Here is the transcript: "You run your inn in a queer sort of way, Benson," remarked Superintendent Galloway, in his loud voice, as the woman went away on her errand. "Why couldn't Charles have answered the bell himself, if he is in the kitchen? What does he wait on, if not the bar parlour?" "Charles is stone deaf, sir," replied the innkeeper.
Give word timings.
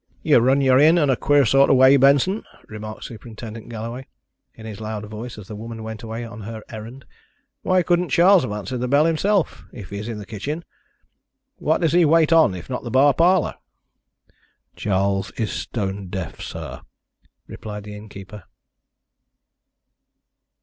"You 0.23 0.39
run 0.39 0.61
your 0.61 0.79
inn 0.79 0.97
in 0.97 1.11
a 1.11 1.15
queer 1.15 1.45
sort 1.45 1.69
of 1.69 1.75
way, 1.75 1.95
Benson," 1.95 2.43
remarked 2.67 3.03
Superintendent 3.03 3.69
Galloway, 3.69 4.07
in 4.55 4.65
his 4.65 4.81
loud 4.81 5.05
voice, 5.05 5.37
as 5.37 5.47
the 5.47 5.55
woman 5.55 5.83
went 5.83 6.01
away 6.01 6.25
on 6.25 6.41
her 6.41 6.63
errand. 6.69 7.05
"Why 7.61 7.83
couldn't 7.83 8.09
Charles 8.09 8.41
have 8.41 8.51
answered 8.51 8.79
the 8.79 8.87
bell 8.87 9.05
himself, 9.05 9.63
if 9.71 9.91
he 9.91 9.99
is 9.99 10.07
in 10.07 10.17
the 10.17 10.25
kitchen? 10.25 10.65
What 11.57 11.81
does 11.81 11.93
he 11.93 12.03
wait 12.03 12.33
on, 12.33 12.55
if 12.55 12.67
not 12.67 12.81
the 12.83 12.89
bar 12.89 13.13
parlour?" 13.13 13.57
"Charles 14.75 15.29
is 15.37 15.51
stone 15.51 16.07
deaf, 16.07 16.41
sir," 16.41 16.81
replied 17.45 17.83
the 17.83 17.95
innkeeper. 17.95 18.45